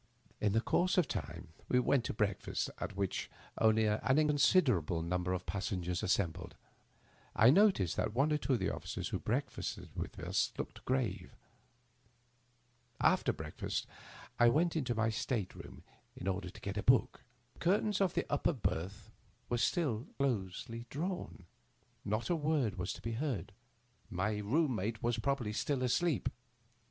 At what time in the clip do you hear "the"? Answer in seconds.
0.53-0.61, 8.59-8.71, 17.53-17.59, 18.15-18.25